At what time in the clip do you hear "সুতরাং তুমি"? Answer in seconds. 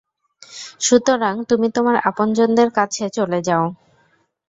0.81-1.67